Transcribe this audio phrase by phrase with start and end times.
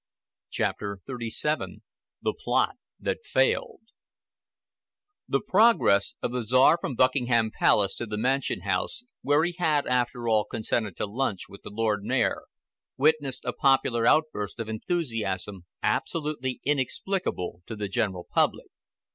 [0.49, 1.83] CHAPTER XXXVII
[2.23, 3.81] THE PLOT THAT FAILED
[5.27, 9.85] The progress of the Czar from Buckingham Palace to the Mansion House, where he had,
[9.85, 12.45] after all, consented to lunch with the Lord Mayor,
[12.97, 18.71] witnessed a popular outburst of enthusiasm absolutely inexplicable to the general public.